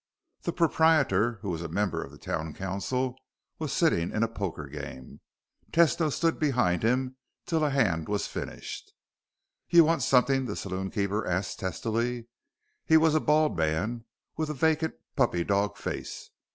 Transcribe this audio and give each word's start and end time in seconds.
The 0.41 0.51
proprietor, 0.51 1.37
who 1.43 1.51
was 1.51 1.61
a 1.61 1.67
member 1.67 2.03
of 2.03 2.09
the 2.11 2.17
town 2.17 2.55
council, 2.55 3.15
was 3.59 3.71
sitting 3.71 4.09
in 4.09 4.23
a 4.23 4.27
poker 4.27 4.65
game. 4.65 5.21
Tesno 5.71 6.11
stood 6.11 6.39
behind 6.39 6.81
him 6.81 7.17
till 7.45 7.63
a 7.63 7.69
hand 7.69 8.09
was 8.09 8.25
finished. 8.25 8.93
"You 9.69 9.83
want 9.83 10.01
something?" 10.01 10.45
the 10.47 10.55
saloonkeeper 10.55 11.27
asked 11.27 11.59
testily. 11.59 12.25
He 12.83 12.97
was 12.97 13.13
a 13.13 13.19
bald 13.19 13.55
man 13.55 14.05
with 14.37 14.49
a 14.49 14.55
vacant, 14.55 14.95
puppy 15.15 15.43
dog 15.43 15.77
face. 15.77 16.31